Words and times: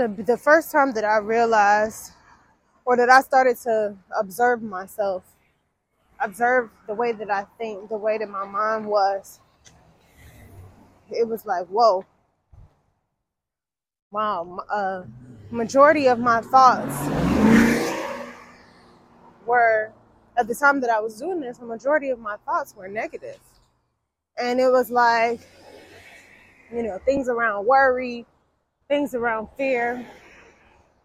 the 0.00 0.22
the 0.22 0.36
first 0.38 0.72
time 0.72 0.92
that 0.94 1.04
I 1.04 1.18
realized 1.18 2.12
or 2.84 2.96
that 2.96 3.10
I 3.10 3.20
started 3.20 3.56
to 3.64 3.96
observe 4.18 4.62
myself, 4.62 5.24
observe 6.20 6.70
the 6.86 6.94
way 6.94 7.12
that 7.12 7.30
I 7.30 7.44
think, 7.58 7.88
the 7.88 7.98
way 7.98 8.18
that 8.18 8.28
my 8.28 8.46
mind 8.46 8.86
was, 8.86 9.40
it 11.10 11.28
was 11.28 11.44
like, 11.44 11.66
whoa, 11.66 12.04
wow. 14.10 14.58
Uh, 14.70 15.02
majority 15.50 16.08
of 16.08 16.18
my 16.18 16.40
thoughts 16.40 16.96
were 19.46 19.92
at 20.36 20.48
the 20.48 20.54
time 20.54 20.80
that 20.80 20.90
I 20.90 21.00
was 21.00 21.18
doing 21.18 21.40
this. 21.40 21.58
A 21.58 21.64
majority 21.64 22.10
of 22.10 22.18
my 22.18 22.36
thoughts 22.46 22.74
were 22.74 22.88
negative, 22.88 23.38
and 24.38 24.60
it 24.60 24.70
was 24.70 24.90
like, 24.90 25.40
you 26.72 26.82
know, 26.82 26.98
things 27.04 27.28
around 27.28 27.66
worry, 27.66 28.26
things 28.90 29.14
around 29.14 29.48
fear, 29.56 30.04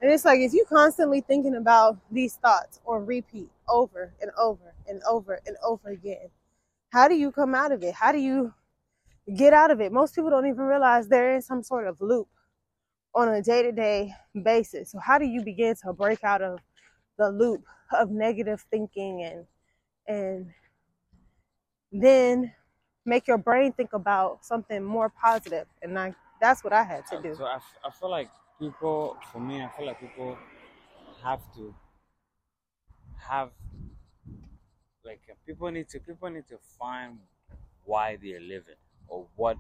and 0.01 0.11
it's 0.11 0.25
like 0.25 0.39
if 0.39 0.53
you 0.53 0.65
constantly 0.67 1.21
thinking 1.21 1.55
about 1.55 1.97
these 2.11 2.33
thoughts 2.35 2.81
on 2.87 3.05
repeat 3.05 3.47
over 3.69 4.11
and 4.19 4.31
over 4.39 4.73
and 4.87 5.01
over 5.07 5.39
and 5.45 5.55
over 5.63 5.89
again, 5.89 6.29
how 6.89 7.07
do 7.07 7.13
you 7.13 7.31
come 7.31 7.53
out 7.53 7.71
of 7.71 7.83
it? 7.83 7.93
How 7.93 8.11
do 8.11 8.17
you 8.17 8.51
get 9.37 9.53
out 9.53 9.69
of 9.69 9.81
it? 9.81 9.91
Most 9.91 10.15
people 10.15 10.31
don't 10.31 10.47
even 10.47 10.63
realize 10.63 11.07
they're 11.07 11.35
in 11.35 11.43
some 11.43 11.61
sort 11.61 11.85
of 11.85 12.01
loop 12.01 12.27
on 13.13 13.29
a 13.29 13.41
day-to-day 13.41 14.11
basis. 14.43 14.91
So 14.91 14.97
how 14.97 15.19
do 15.19 15.25
you 15.25 15.43
begin 15.43 15.75
to 15.85 15.93
break 15.93 16.23
out 16.23 16.41
of 16.41 16.59
the 17.19 17.29
loop 17.29 17.63
of 17.93 18.09
negative 18.09 18.65
thinking 18.71 19.23
and 19.23 19.45
and 20.07 20.47
then 21.91 22.51
make 23.05 23.27
your 23.27 23.37
brain 23.37 23.71
think 23.73 23.93
about 23.93 24.43
something 24.43 24.83
more 24.83 25.09
positive 25.09 25.67
and 25.83 25.93
like 25.93 26.15
that's 26.39 26.63
what 26.63 26.73
I 26.73 26.83
had 26.83 27.05
to 27.07 27.21
do. 27.21 27.37
So 27.37 27.45
I, 27.45 27.55
f- 27.55 27.77
I 27.83 27.91
feel 27.91 28.09
like 28.09 28.29
people, 28.59 29.17
for 29.31 29.39
me, 29.39 29.61
I 29.63 29.69
feel 29.69 29.85
like 29.85 29.99
people 29.99 30.37
have 31.23 31.41
to 31.55 31.75
have 33.17 33.51
like 35.03 35.21
uh, 35.29 35.35
people 35.45 35.69
need 35.71 35.87
to 35.89 35.99
people 35.99 36.29
need 36.29 36.47
to 36.47 36.57
find 36.57 37.19
why 37.85 38.15
they're 38.15 38.39
living 38.39 38.75
or 39.07 39.27
what 39.35 39.57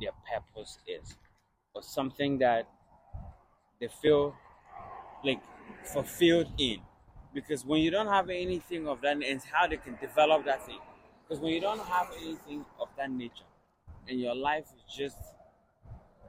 their 0.00 0.12
purpose 0.30 0.78
is 0.86 1.16
or 1.74 1.82
something 1.82 2.38
that 2.38 2.66
they 3.80 3.88
feel 3.88 4.36
like 5.24 5.42
fulfilled 5.84 6.52
in 6.58 6.82
because 7.34 7.64
when 7.64 7.80
you 7.82 7.90
don't 7.90 8.08
have 8.08 8.30
anything 8.30 8.88
of 8.88 9.00
that 9.02 9.22
and 9.22 9.42
how 9.44 9.66
they 9.66 9.76
can 9.78 9.96
develop 9.96 10.44
that 10.46 10.64
thing 10.66 10.80
because 11.22 11.40
when 11.42 11.52
you 11.52 11.60
don't 11.60 11.80
have 11.80 12.10
anything 12.18 12.64
of 12.80 12.88
that 12.96 13.10
nature 13.10 13.44
and 14.08 14.20
your 14.20 14.34
life 14.34 14.66
is 14.76 14.94
just 14.94 15.18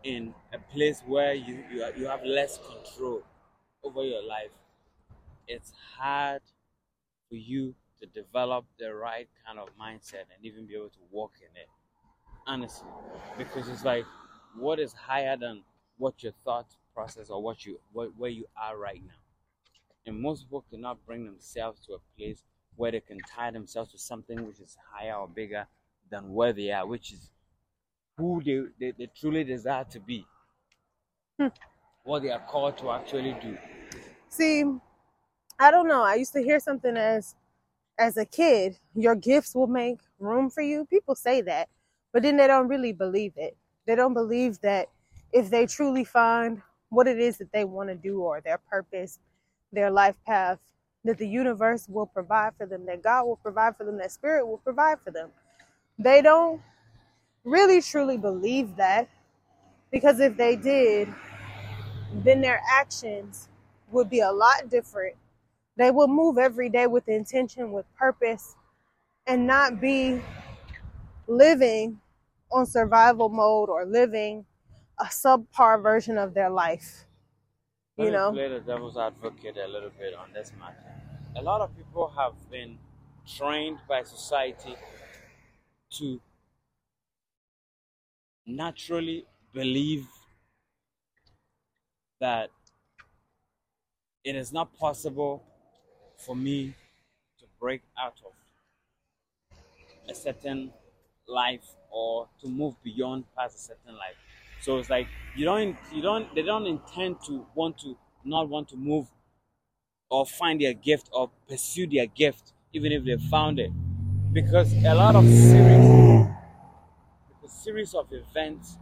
in 0.03 0.33
a 0.53 0.59
place 0.73 1.01
where 1.05 1.33
you, 1.33 1.63
you, 1.71 1.85
you 1.97 2.05
have 2.07 2.23
less 2.23 2.57
control 2.57 3.23
over 3.83 4.03
your 4.03 4.23
life, 4.23 4.51
it's 5.47 5.71
hard 5.97 6.41
for 7.27 7.35
you 7.35 7.73
to 7.99 8.05
develop 8.07 8.65
the 8.79 8.93
right 8.93 9.27
kind 9.45 9.59
of 9.59 9.69
mindset 9.79 10.25
and 10.35 10.43
even 10.43 10.65
be 10.65 10.75
able 10.75 10.89
to 10.89 10.99
walk 11.11 11.33
in 11.39 11.55
it. 11.59 11.67
Honestly. 12.47 12.87
Because 13.37 13.67
it's 13.67 13.83
like 13.83 14.05
what 14.57 14.79
is 14.79 14.93
higher 14.93 15.37
than 15.37 15.61
what 15.97 16.23
your 16.23 16.33
thought 16.43 16.67
process 16.93 17.29
or 17.29 17.41
what 17.41 17.65
you 17.65 17.79
what, 17.91 18.09
where 18.17 18.29
you 18.31 18.45
are 18.61 18.77
right 18.77 19.01
now. 19.05 19.13
And 20.05 20.19
most 20.19 20.43
people 20.43 20.65
cannot 20.71 21.05
bring 21.05 21.25
themselves 21.25 21.85
to 21.85 21.93
a 21.93 21.99
place 22.17 22.43
where 22.75 22.91
they 22.91 23.01
can 23.01 23.19
tie 23.19 23.51
themselves 23.51 23.91
to 23.91 23.97
something 23.97 24.47
which 24.47 24.59
is 24.59 24.77
higher 24.91 25.13
or 25.13 25.27
bigger 25.27 25.67
than 26.09 26.33
where 26.33 26.53
they 26.53 26.71
are, 26.71 26.87
which 26.87 27.11
is 27.11 27.29
who 28.19 28.41
they, 28.43 28.61
they, 28.79 28.91
they 28.97 29.09
truly 29.19 29.43
desire 29.43 29.85
to 29.85 29.99
be, 29.99 30.25
Hmm. 31.39 31.47
what 32.03 32.21
they 32.21 32.31
are 32.31 32.45
called 32.47 32.77
to 32.79 32.91
actually 32.91 33.33
do. 33.41 33.57
See, 34.27 34.65
I 35.57 35.71
don't 35.71 35.87
know. 35.87 36.03
I 36.03 36.15
used 36.15 36.33
to 36.33 36.43
hear 36.43 36.59
something 36.59 36.95
as 36.97 37.35
as 37.97 38.15
a 38.17 38.25
kid, 38.25 38.77
your 38.95 39.15
gifts 39.15 39.53
will 39.53 39.67
make 39.67 39.99
room 40.19 40.49
for 40.49 40.61
you. 40.61 40.85
People 40.85 41.15
say 41.15 41.41
that, 41.41 41.67
but 42.13 42.23
then 42.23 42.37
they 42.37 42.47
don't 42.47 42.69
really 42.69 42.93
believe 42.93 43.33
it. 43.35 43.57
They 43.85 43.95
don't 43.95 44.13
believe 44.13 44.59
that 44.61 44.87
if 45.33 45.49
they 45.49 45.65
truly 45.65 46.05
find 46.05 46.61
what 46.89 47.07
it 47.07 47.19
is 47.19 47.37
that 47.37 47.51
they 47.51 47.65
want 47.65 47.89
to 47.89 47.95
do 47.95 48.21
or 48.21 48.41
their 48.41 48.59
purpose, 48.71 49.19
their 49.73 49.91
life 49.91 50.15
path, 50.25 50.59
that 51.03 51.17
the 51.17 51.27
universe 51.27 51.87
will 51.89 52.05
provide 52.05 52.53
for 52.57 52.65
them, 52.65 52.85
that 52.85 53.03
God 53.03 53.25
will 53.25 53.35
provide 53.35 53.75
for 53.77 53.83
them, 53.85 53.97
that 53.97 54.11
spirit 54.11 54.47
will 54.47 54.57
provide 54.59 54.99
for 55.03 55.11
them. 55.11 55.29
They 55.97 56.21
don't 56.21 56.61
really 57.49 57.81
truly 57.81 58.17
believe 58.17 58.75
that 58.77 59.09
because 59.91 60.19
if 60.19 60.37
they 60.37 60.55
did, 60.55 61.13
then 62.13 62.41
their 62.41 62.61
actions 62.69 63.49
would 63.91 64.09
be 64.09 64.19
a 64.19 64.31
lot 64.31 64.69
different. 64.69 65.15
They 65.77 65.91
would 65.91 66.09
move 66.09 66.37
every 66.37 66.69
day 66.69 66.87
with 66.87 67.07
intention, 67.07 67.71
with 67.71 67.85
purpose, 67.95 68.55
and 69.27 69.47
not 69.47 69.81
be 69.81 70.21
living 71.27 72.01
on 72.51 72.65
survival 72.65 73.29
mode 73.29 73.69
or 73.69 73.85
living 73.85 74.45
a 74.99 75.05
subpar 75.05 75.81
version 75.81 76.17
of 76.17 76.33
their 76.33 76.49
life. 76.49 77.05
You 77.97 78.11
Let 78.11 78.11
know? 78.11 78.31
play 78.31 78.47
the 78.49 78.61
devil's 78.61 78.97
advocate 78.97 79.57
a 79.57 79.67
little 79.67 79.91
bit 79.91 80.13
on 80.15 80.33
this 80.33 80.51
matter. 80.57 81.01
A 81.35 81.41
lot 81.41 81.61
of 81.61 81.75
people 81.77 82.07
have 82.09 82.49
been 82.49 82.79
trained 83.27 83.79
by 83.87 84.03
society 84.03 84.75
to 85.91 86.21
naturally 88.49 89.25
believe 89.53 90.07
that 92.19 92.49
it 94.23 94.35
is 94.35 94.51
not 94.53 94.73
possible 94.77 95.43
for 96.17 96.35
me 96.35 96.73
to 97.39 97.45
break 97.59 97.81
out 97.97 98.15
of 98.25 98.33
a 100.09 100.13
certain 100.15 100.71
life 101.27 101.75
or 101.91 102.27
to 102.41 102.47
move 102.47 102.75
beyond 102.83 103.23
past 103.35 103.55
a 103.55 103.59
certain 103.59 103.93
life. 103.97 104.15
So 104.61 104.77
it's 104.77 104.89
like 104.89 105.07
you 105.35 105.45
don't 105.45 105.77
you 105.93 106.01
don't 106.01 106.33
they 106.35 106.41
don't 106.41 106.65
intend 106.65 107.21
to 107.27 107.45
want 107.55 107.77
to 107.79 107.97
not 108.25 108.49
want 108.49 108.67
to 108.69 108.75
move 108.75 109.07
or 110.09 110.25
find 110.25 110.61
their 110.61 110.73
gift 110.73 111.09
or 111.13 111.29
pursue 111.47 111.87
their 111.87 112.05
gift 112.07 112.53
even 112.73 112.91
if 112.91 113.03
they 113.05 113.17
found 113.29 113.59
it. 113.59 113.71
Because 114.33 114.71
a 114.85 114.93
lot 114.93 115.15
of 115.15 115.25
series 115.25 115.98
series 117.63 117.93
of 117.93 118.11
events 118.13 118.77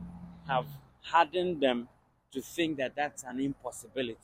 have 0.47 0.67
hardened 1.01 1.61
them 1.61 1.89
to 2.31 2.41
think 2.41 2.77
that 2.77 2.95
that's 2.95 3.23
an 3.23 3.39
impossibility. 3.39 4.19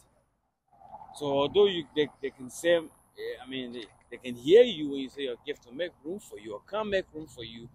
So 1.16 1.26
although 1.28 1.68
you 1.68 1.86
they, 1.96 2.10
they 2.22 2.30
can 2.32 2.50
say, 2.50 2.76
eh, 2.78 3.36
I 3.44 3.48
mean, 3.48 3.74
they, 3.74 3.86
they 4.10 4.18
can 4.18 4.36
hear 4.36 4.64
you 4.64 4.90
when 4.92 5.00
you 5.00 5.10
say 5.10 5.24
your 5.24 5.38
gift 5.46 5.66
will 5.66 5.74
make 5.74 5.92
room 6.04 6.20
for 6.20 6.40
you 6.40 6.54
or 6.54 6.62
can't 6.70 6.90
make 6.90 7.06
room 7.14 7.28
for 7.28 7.44
you, 7.44 7.70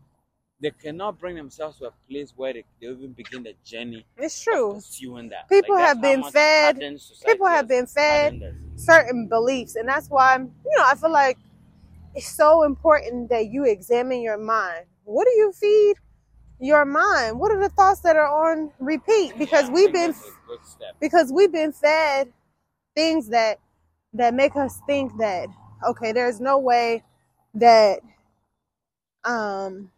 they 0.61 0.71
cannot 0.73 1.19
bring 1.19 1.37
themselves 1.37 1.79
to 1.79 1.87
a 1.87 1.93
place 2.09 2.33
where 2.37 2.53
they, 2.53 2.65
they 2.81 2.89
even 2.89 3.13
begin 3.13 3.45
the 3.45 3.55
journey 3.65 4.07
It's 4.17 4.43
true. 4.43 4.75
pursuing 4.75 5.29
that. 5.31 5.49
People 5.49 5.77
that's 5.77 5.79
have 5.79 6.01
been 6.01 6.23
fed- 6.23 6.85
People 7.27 7.47
have 7.47 7.69
been 7.69 7.87
fed 7.87 8.35
certain 8.77 9.29
beliefs, 9.29 9.77
and 9.77 9.89
that's 9.89 10.09
why 10.09 10.37
you 10.39 10.77
know 10.79 10.85
I 10.87 10.95
feel 10.95 11.11
like 11.13 11.39
it's 12.15 12.29
so 12.29 12.65
important 12.65 13.31
that 13.31 13.49
you 13.49 13.65
examine 13.65 14.23
your 14.23 14.39
mind. 14.39 14.87
What 15.05 15.27
do 15.27 15.33
you 15.33 15.53
feed 15.53 15.97
your 16.61 16.85
mind? 16.85 17.39
What 17.39 17.53
are 17.53 17.61
the 17.61 17.69
thoughts 17.69 18.01
that 18.01 18.17
are 18.17 18.51
on 18.53 18.73
repeat? 18.79 19.39
Because 19.39 19.67
Yeah, 19.69 19.75
we've 19.75 19.93
been 19.93 20.13
that's 20.13 20.29
a 20.29 20.47
good 20.49 20.65
step. 20.67 20.97
because 21.01 21.33
we've 21.33 21.53
been 21.53 21.73
fed 21.73 22.33
things 22.97 23.29
that 23.29 23.61
that 24.15 24.35
make 24.35 24.57
us 24.57 24.81
think 24.87 25.17
that 25.19 25.49
okay 25.89 26.13
there's 26.13 26.41
no 26.41 26.59
way 26.59 27.03
that 27.55 28.01
um 29.25 29.91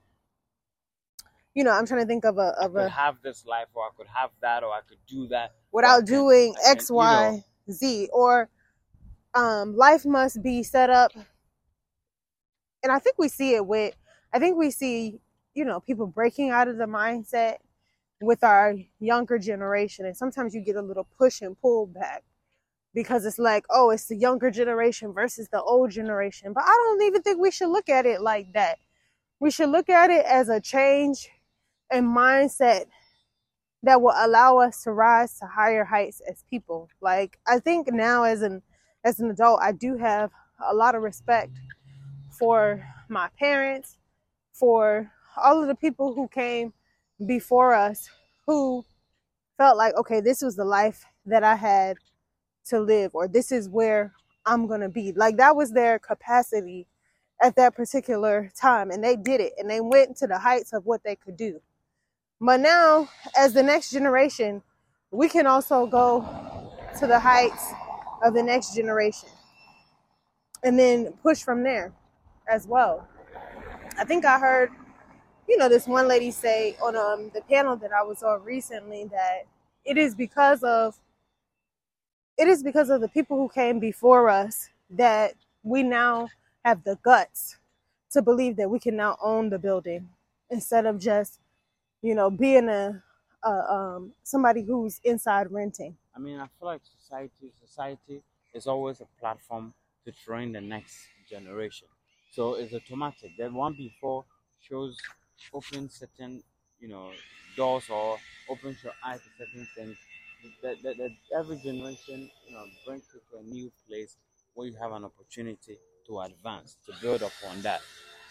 you 1.54 1.64
know 1.64 1.70
i'm 1.72 1.86
trying 1.86 2.00
to 2.00 2.06
think 2.06 2.24
of 2.24 2.38
a 2.38 2.54
of 2.60 2.76
a 2.76 2.88
have 2.88 3.16
this 3.22 3.46
life, 3.46 3.66
or 3.74 3.84
I 3.84 3.90
could 3.96 4.06
have 4.08 4.30
that, 4.42 4.62
or 4.62 4.72
I 4.72 4.80
could 4.88 4.98
do 5.08 5.26
that. 5.28 5.54
without 5.72 6.00
can- 6.06 6.06
doing 6.16 6.54
I 6.58 6.62
can, 6.62 6.72
x 6.72 6.90
you 6.90 6.96
y 6.96 7.32
know, 7.68 7.72
z 7.72 8.08
or 8.12 8.48
um 9.34 9.76
life 9.76 10.04
must 10.04 10.42
be 10.42 10.62
set 10.62 10.90
up 10.90 11.12
and 12.82 12.92
i 12.92 12.98
think 12.98 13.16
we 13.18 13.28
see 13.28 13.54
it 13.54 13.64
with 13.66 13.94
i 14.32 14.38
think 14.38 14.56
we 14.56 14.70
see 14.70 15.20
you 15.54 15.64
know 15.64 15.80
people 15.80 16.06
breaking 16.06 16.50
out 16.50 16.68
of 16.68 16.76
the 16.78 16.86
mindset 16.86 17.56
with 18.20 18.44
our 18.44 18.74
younger 18.98 19.38
generation. 19.38 20.06
And 20.06 20.16
sometimes 20.16 20.54
you 20.54 20.60
get 20.62 20.76
a 20.76 20.82
little 20.82 21.08
push 21.18 21.40
and 21.40 21.60
pull 21.60 21.86
back 21.86 22.22
because 22.94 23.24
it's 23.26 23.38
like 23.38 23.64
oh 23.70 23.90
it's 23.90 24.06
the 24.06 24.16
younger 24.16 24.50
generation 24.50 25.12
versus 25.12 25.48
the 25.52 25.62
old 25.62 25.90
generation. 25.90 26.52
But 26.52 26.64
i 26.66 26.70
don't 26.70 27.02
even 27.02 27.22
think 27.22 27.40
we 27.40 27.50
should 27.50 27.70
look 27.70 27.88
at 27.88 28.06
it 28.06 28.20
like 28.20 28.52
that. 28.54 28.78
We 29.40 29.50
should 29.50 29.70
look 29.70 29.88
at 29.88 30.10
it 30.10 30.24
as 30.26 30.48
a 30.48 30.60
change 30.60 31.28
in 31.92 32.06
mindset 32.06 32.86
that 33.82 34.02
will 34.02 34.14
allow 34.16 34.58
us 34.58 34.82
to 34.82 34.92
rise 34.92 35.38
to 35.38 35.46
higher 35.46 35.84
heights 35.84 36.20
as 36.30 36.44
people. 36.50 36.88
Like 37.00 37.38
i 37.46 37.58
think 37.58 37.92
now 37.92 38.24
as 38.24 38.42
an 38.42 38.62
as 39.04 39.20
an 39.20 39.30
adult 39.30 39.60
i 39.62 39.72
do 39.72 39.96
have 39.96 40.30
a 40.70 40.74
lot 40.74 40.94
of 40.94 41.02
respect 41.02 41.52
for 42.30 42.84
my 43.08 43.28
parents 43.38 43.98
for 44.52 45.10
all 45.36 45.60
of 45.60 45.68
the 45.68 45.74
people 45.74 46.14
who 46.14 46.28
came 46.28 46.72
before 47.26 47.74
us 47.74 48.08
who 48.46 48.84
felt 49.56 49.76
like 49.76 49.94
okay 49.96 50.20
this 50.20 50.42
was 50.42 50.56
the 50.56 50.64
life 50.64 51.04
that 51.26 51.44
I 51.44 51.54
had 51.54 51.96
to 52.66 52.80
live 52.80 53.10
or 53.14 53.28
this 53.28 53.52
is 53.52 53.68
where 53.68 54.12
I'm 54.46 54.66
going 54.66 54.80
to 54.80 54.88
be. 54.88 55.12
Like 55.12 55.36
that 55.36 55.56
was 55.56 55.72
their 55.72 55.98
capacity 55.98 56.86
at 57.42 57.56
that 57.56 57.74
particular 57.74 58.50
time 58.58 58.90
and 58.90 59.02
they 59.02 59.16
did 59.16 59.40
it 59.40 59.52
and 59.58 59.70
they 59.70 59.80
went 59.80 60.16
to 60.18 60.26
the 60.26 60.38
heights 60.38 60.72
of 60.72 60.86
what 60.86 61.02
they 61.04 61.16
could 61.16 61.36
do. 61.36 61.60
But 62.40 62.60
now 62.60 63.08
as 63.36 63.52
the 63.52 63.62
next 63.62 63.90
generation, 63.90 64.62
we 65.10 65.28
can 65.28 65.46
also 65.46 65.86
go 65.86 66.20
to 66.98 67.06
the 67.06 67.18
heights 67.18 67.66
of 68.24 68.34
the 68.34 68.42
next 68.42 68.74
generation 68.74 69.28
and 70.62 70.78
then 70.78 71.12
push 71.22 71.42
from 71.42 71.62
there 71.62 71.92
as 72.48 72.66
well. 72.66 73.06
I 73.98 74.04
think 74.04 74.24
I 74.24 74.38
heard, 74.38 74.70
you 75.50 75.56
know, 75.56 75.68
this 75.68 75.88
one 75.88 76.06
lady 76.06 76.30
say 76.30 76.76
on 76.80 76.96
um, 76.96 77.28
the 77.34 77.42
panel 77.42 77.74
that 77.76 77.92
I 77.92 78.04
was 78.04 78.22
on 78.22 78.44
recently 78.44 79.04
that 79.06 79.48
it 79.84 79.98
is 79.98 80.14
because 80.14 80.62
of 80.62 80.96
it 82.38 82.46
is 82.46 82.62
because 82.62 82.88
of 82.88 83.00
the 83.00 83.08
people 83.08 83.36
who 83.36 83.48
came 83.48 83.80
before 83.80 84.28
us 84.30 84.70
that 84.90 85.34
we 85.64 85.82
now 85.82 86.28
have 86.64 86.84
the 86.84 86.96
guts 87.02 87.58
to 88.12 88.22
believe 88.22 88.56
that 88.56 88.70
we 88.70 88.78
can 88.78 88.94
now 88.94 89.16
own 89.20 89.50
the 89.50 89.58
building 89.58 90.08
instead 90.50 90.86
of 90.86 91.00
just, 91.00 91.40
you 92.00 92.14
know, 92.14 92.30
being 92.30 92.68
a, 92.68 93.02
a 93.44 93.50
um, 93.50 94.12
somebody 94.22 94.62
who's 94.62 95.00
inside 95.02 95.50
renting. 95.50 95.96
I 96.14 96.20
mean, 96.20 96.38
I 96.38 96.46
feel 96.58 96.66
like 96.66 96.82
society, 96.84 97.52
society 97.60 98.22
is 98.54 98.68
always 98.68 99.00
a 99.00 99.06
platform 99.18 99.74
to 100.04 100.12
train 100.12 100.52
the 100.52 100.60
next 100.60 100.96
generation. 101.28 101.88
So 102.30 102.54
it's 102.54 102.72
automatic. 102.72 103.32
The 103.36 103.48
one 103.48 103.74
before 103.74 104.24
shows 104.60 104.96
open 105.52 105.88
certain, 105.88 106.42
you 106.80 106.88
know, 106.88 107.12
doors 107.56 107.88
or 107.90 108.18
opens 108.48 108.82
your 108.82 108.92
eyes 109.04 109.20
to 109.22 109.30
certain 109.46 109.66
things. 109.76 109.96
That, 110.62 110.82
that, 110.82 110.96
that 110.96 111.10
every 111.36 111.56
generation, 111.58 112.30
you 112.46 112.52
know, 112.54 112.64
brings 112.86 113.04
you 113.14 113.20
to 113.30 113.38
a 113.38 113.42
new 113.42 113.70
place 113.86 114.16
where 114.54 114.66
you 114.66 114.74
have 114.80 114.92
an 114.92 115.04
opportunity 115.04 115.78
to 116.06 116.20
advance, 116.20 116.76
to 116.86 116.92
build 117.02 117.22
upon 117.22 117.60
that. 117.62 117.80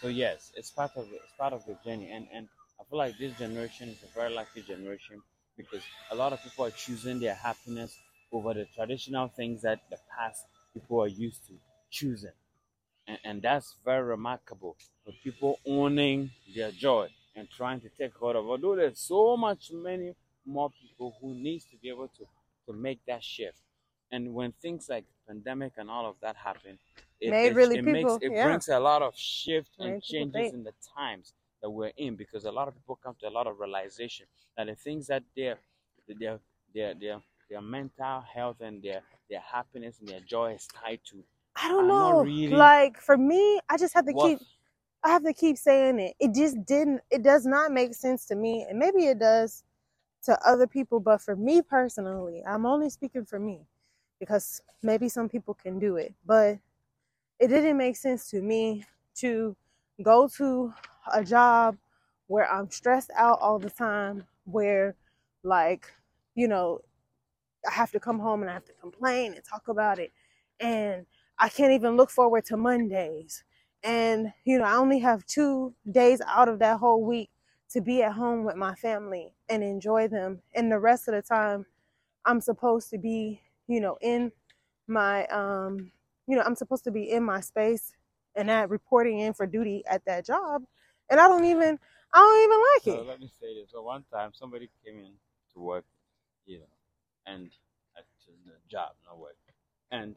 So 0.00 0.08
yes, 0.08 0.52
it's 0.56 0.70
part 0.70 0.92
of 0.96 1.06
it's 1.12 1.32
part 1.38 1.52
of 1.52 1.64
the 1.66 1.76
journey, 1.84 2.10
and 2.10 2.26
and 2.32 2.48
I 2.80 2.84
feel 2.84 2.98
like 2.98 3.18
this 3.18 3.36
generation 3.38 3.88
is 3.90 4.02
a 4.02 4.06
very 4.14 4.32
lucky 4.32 4.62
generation 4.62 5.22
because 5.56 5.82
a 6.10 6.14
lot 6.14 6.32
of 6.32 6.42
people 6.42 6.64
are 6.64 6.70
choosing 6.70 7.20
their 7.20 7.34
happiness 7.34 7.96
over 8.32 8.54
the 8.54 8.64
traditional 8.74 9.28
things 9.28 9.62
that 9.62 9.80
the 9.90 9.98
past 10.16 10.46
people 10.72 11.00
are 11.02 11.08
used 11.08 11.46
to 11.48 11.54
choosing. 11.90 12.32
And, 13.06 13.18
and 13.24 13.42
that's 13.42 13.76
very 13.84 14.02
remarkable 14.04 14.76
for 15.10 15.16
people 15.22 15.58
owning 15.66 16.30
their 16.54 16.70
joy 16.70 17.08
and 17.36 17.48
trying 17.50 17.80
to 17.80 17.88
take 17.88 18.14
hold 18.14 18.36
of. 18.36 18.46
Although 18.46 18.76
there's 18.76 18.98
so 18.98 19.36
much 19.36 19.70
many 19.72 20.14
more 20.46 20.70
people 20.80 21.16
who 21.20 21.34
needs 21.34 21.64
to 21.66 21.76
be 21.76 21.88
able 21.88 22.08
to, 22.08 22.24
to 22.66 22.72
make 22.72 23.00
that 23.06 23.22
shift. 23.22 23.58
And 24.12 24.34
when 24.34 24.52
things 24.60 24.88
like 24.88 25.04
pandemic 25.26 25.72
and 25.76 25.90
all 25.90 26.06
of 26.08 26.16
that 26.22 26.36
happen, 26.36 26.78
it, 27.20 27.32
it, 27.32 27.54
really 27.54 27.78
it 27.78 27.84
people- 27.84 27.92
makes 28.18 28.24
it 28.24 28.32
yeah. 28.32 28.44
brings 28.44 28.68
a 28.68 28.80
lot 28.80 29.02
of 29.02 29.14
shift 29.16 29.70
and 29.78 29.92
Made 29.92 30.02
people 30.02 30.32
changes 30.32 30.54
in 30.54 30.64
the 30.64 30.72
times 30.96 31.32
that 31.62 31.70
we're 31.70 31.92
in 31.96 32.16
because 32.16 32.44
a 32.44 32.50
lot 32.50 32.68
of 32.68 32.74
people 32.74 32.98
come 33.02 33.14
to 33.20 33.28
a 33.28 33.30
lot 33.30 33.46
of 33.46 33.60
realization 33.60 34.26
that 34.56 34.66
the 34.66 34.74
things 34.74 35.06
that 35.08 35.22
their 35.36 35.58
their 36.08 36.38
their 36.74 36.94
their 36.94 37.20
their 37.50 37.60
mental 37.60 38.22
health 38.34 38.56
and 38.60 38.82
their 38.82 39.02
their 39.28 39.40
happiness 39.40 39.98
and 40.00 40.08
their 40.08 40.20
joy 40.20 40.54
is 40.54 40.66
tied 40.68 41.00
to 41.10 41.22
I 41.56 41.68
don't 41.68 41.86
know. 41.88 42.22
really- 42.24 42.48
Like 42.48 42.98
for 42.98 43.16
me, 43.18 43.60
I 43.68 43.76
just 43.76 43.92
have 43.94 44.06
to 44.06 44.14
keep 44.14 44.38
I 45.02 45.10
have 45.10 45.24
to 45.24 45.32
keep 45.32 45.56
saying 45.56 45.98
it. 45.98 46.14
It 46.20 46.34
just 46.34 46.64
didn't 46.66 47.00
it 47.10 47.22
does 47.22 47.46
not 47.46 47.72
make 47.72 47.94
sense 47.94 48.26
to 48.26 48.34
me. 48.34 48.66
And 48.68 48.78
maybe 48.78 49.06
it 49.06 49.18
does 49.18 49.64
to 50.24 50.38
other 50.46 50.66
people, 50.66 51.00
but 51.00 51.22
for 51.22 51.36
me 51.36 51.62
personally, 51.62 52.42
I'm 52.46 52.66
only 52.66 52.90
speaking 52.90 53.24
for 53.24 53.38
me 53.38 53.60
because 54.18 54.60
maybe 54.82 55.08
some 55.08 55.28
people 55.28 55.54
can 55.54 55.78
do 55.78 55.96
it. 55.96 56.14
But 56.26 56.58
it 57.38 57.48
didn't 57.48 57.78
make 57.78 57.96
sense 57.96 58.30
to 58.30 58.42
me 58.42 58.84
to 59.16 59.56
go 60.02 60.28
to 60.36 60.72
a 61.12 61.24
job 61.24 61.76
where 62.26 62.50
I'm 62.50 62.70
stressed 62.70 63.10
out 63.16 63.38
all 63.40 63.58
the 63.58 63.70
time, 63.70 64.24
where 64.44 64.94
like, 65.42 65.92
you 66.34 66.48
know, 66.48 66.80
I 67.66 67.72
have 67.72 67.90
to 67.92 68.00
come 68.00 68.18
home 68.18 68.42
and 68.42 68.50
I 68.50 68.54
have 68.54 68.64
to 68.66 68.72
complain 68.80 69.34
and 69.34 69.44
talk 69.44 69.68
about 69.68 69.98
it. 69.98 70.12
And 70.60 71.06
I 71.38 71.48
can't 71.48 71.72
even 71.72 71.96
look 71.96 72.10
forward 72.10 72.44
to 72.46 72.56
Mondays. 72.56 73.44
And, 73.82 74.32
you 74.44 74.58
know, 74.58 74.64
I 74.64 74.76
only 74.76 74.98
have 75.00 75.24
two 75.26 75.74
days 75.90 76.20
out 76.26 76.48
of 76.48 76.58
that 76.60 76.78
whole 76.80 77.04
week 77.04 77.30
to 77.70 77.80
be 77.80 78.02
at 78.02 78.12
home 78.12 78.44
with 78.44 78.56
my 78.56 78.74
family 78.74 79.32
and 79.48 79.62
enjoy 79.62 80.08
them. 80.08 80.42
And 80.54 80.70
the 80.70 80.78
rest 80.78 81.08
of 81.08 81.14
the 81.14 81.22
time, 81.22 81.66
I'm 82.24 82.40
supposed 82.40 82.90
to 82.90 82.98
be, 82.98 83.40
you 83.68 83.80
know, 83.80 83.96
in 84.02 84.32
my, 84.86 85.26
um, 85.26 85.92
you 86.26 86.36
know, 86.36 86.42
I'm 86.42 86.56
supposed 86.56 86.84
to 86.84 86.90
be 86.90 87.10
in 87.10 87.22
my 87.24 87.40
space 87.40 87.94
and 88.34 88.50
at 88.50 88.70
reporting 88.70 89.20
in 89.20 89.32
for 89.34 89.46
duty 89.46 89.84
at 89.90 90.04
that 90.06 90.26
job. 90.26 90.64
And 91.10 91.18
I 91.20 91.28
don't 91.28 91.44
even, 91.44 91.78
I 92.12 92.18
don't 92.18 92.44
even 92.44 92.60
So 92.76 92.92
like 92.96 93.00
it. 93.00 93.06
let 93.06 93.20
me 93.20 93.30
say 93.40 93.54
this. 93.54 93.70
So 93.72 93.82
one 93.82 94.04
time 94.12 94.32
somebody 94.34 94.68
came 94.84 94.98
in 94.98 95.12
to 95.54 95.60
work, 95.60 95.84
you 96.46 96.58
know, 96.58 96.64
and 97.26 97.50
at 97.96 98.04
the 98.26 98.52
job, 98.70 98.92
not 99.06 99.18
work. 99.18 99.36
And 99.90 100.16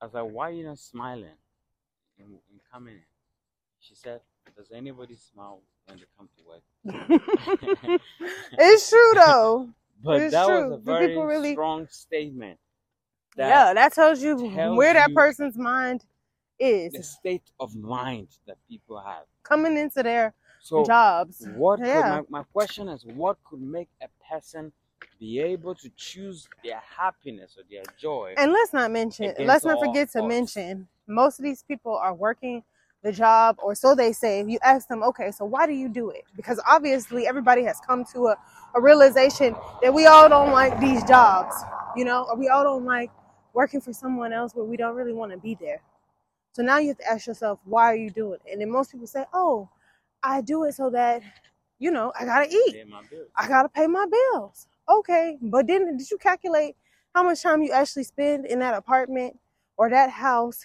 I 0.00 0.04
was 0.06 0.14
like, 0.14 0.24
why 0.24 0.50
are 0.50 0.52
you 0.52 0.64
not 0.64 0.78
smiling 0.78 1.36
in, 2.18 2.24
in 2.26 2.60
coming 2.72 2.94
in? 2.94 3.00
She 3.80 3.94
said, 3.94 4.20
does 4.56 4.70
anybody 4.74 5.16
smile 5.16 5.60
when 5.86 5.98
they 5.98 6.04
come 6.16 6.28
to 6.36 6.44
work? 6.48 6.62
it's 8.58 8.88
true 8.90 9.12
though. 9.14 9.68
but 10.02 10.20
It's 10.22 10.32
that 10.34 10.46
true. 10.46 10.70
was 10.70 10.80
a 10.80 10.82
very 10.84 11.16
really- 11.18 11.52
strong 11.52 11.86
statement. 11.90 12.58
That 13.36 13.48
yeah, 13.48 13.74
that 13.74 13.92
tells 13.94 14.22
you 14.22 14.36
tells 14.54 14.76
where 14.76 14.94
that 14.94 15.12
person's 15.12 15.58
mind 15.58 16.04
is 16.58 16.92
the 16.92 17.02
state 17.02 17.50
of 17.58 17.74
mind 17.74 18.28
that 18.46 18.56
people 18.68 19.00
have. 19.00 19.24
coming 19.42 19.76
into 19.76 20.02
their 20.04 20.34
So 20.60 20.84
jobs. 20.84 21.44
What 21.56 21.80
Yeah. 21.80 22.22
my, 22.30 22.38
my 22.40 22.42
question 22.52 22.88
is 22.88 23.04
what 23.04 23.36
could 23.44 23.60
make 23.60 23.88
a 24.00 24.06
person 24.30 24.72
be 25.18 25.40
able 25.40 25.74
to 25.76 25.90
choose 25.96 26.48
their 26.62 26.80
happiness 26.80 27.56
or 27.58 27.62
their 27.70 27.84
joy? 27.98 28.34
And 28.36 28.52
let's 28.52 28.72
not 28.72 28.90
mention, 28.90 29.34
let's 29.40 29.64
not 29.64 29.78
forget 29.80 30.10
to 30.12 30.26
mention, 30.26 30.88
most 31.06 31.38
of 31.38 31.44
these 31.44 31.62
people 31.62 31.96
are 31.96 32.14
working 32.14 32.62
the 33.02 33.12
job, 33.12 33.56
or 33.62 33.74
so 33.74 33.94
they 33.94 34.12
say. 34.12 34.42
You 34.46 34.58
ask 34.62 34.88
them, 34.88 35.02
okay, 35.02 35.30
so 35.30 35.44
why 35.44 35.66
do 35.66 35.72
you 35.74 35.88
do 35.88 36.10
it? 36.10 36.24
Because 36.36 36.60
obviously 36.66 37.26
everybody 37.26 37.62
has 37.64 37.78
come 37.86 38.04
to 38.14 38.28
a, 38.28 38.36
a 38.74 38.80
realization 38.80 39.54
that 39.82 39.92
we 39.92 40.06
all 40.06 40.28
don't 40.28 40.52
like 40.52 40.80
these 40.80 41.04
jobs, 41.04 41.54
you 41.96 42.04
know, 42.04 42.26
or 42.30 42.36
we 42.36 42.48
all 42.48 42.64
don't 42.64 42.86
like 42.86 43.10
working 43.52 43.80
for 43.80 43.92
someone 43.92 44.32
else 44.32 44.54
where 44.54 44.64
we 44.64 44.76
don't 44.76 44.96
really 44.96 45.12
want 45.12 45.32
to 45.32 45.38
be 45.38 45.54
there. 45.60 45.82
So 46.52 46.62
now 46.62 46.78
you 46.78 46.88
have 46.88 46.98
to 46.98 47.10
ask 47.10 47.26
yourself, 47.26 47.58
why 47.64 47.84
are 47.84 47.96
you 47.96 48.10
doing 48.10 48.38
it? 48.44 48.52
And 48.52 48.60
then 48.60 48.70
most 48.70 48.92
people 48.92 49.06
say, 49.06 49.24
oh, 49.34 49.68
I 50.22 50.40
do 50.40 50.64
it 50.64 50.74
so 50.74 50.88
that, 50.90 51.22
you 51.78 51.90
know, 51.90 52.12
I 52.18 52.24
gotta 52.24 52.48
eat. 52.48 52.74
Pay 52.74 52.84
my 52.84 53.02
bills. 53.10 53.28
I 53.36 53.48
gotta 53.48 53.68
pay 53.68 53.86
my 53.86 54.06
bills. 54.06 54.66
Okay, 54.88 55.38
but 55.40 55.66
then 55.66 55.96
did 55.96 56.10
you 56.10 56.18
calculate 56.18 56.76
how 57.14 57.22
much 57.22 57.42
time 57.42 57.62
you 57.62 57.72
actually 57.72 58.04
spend 58.04 58.44
in 58.46 58.58
that 58.58 58.74
apartment 58.74 59.38
or 59.76 59.88
that 59.88 60.10
house? 60.10 60.64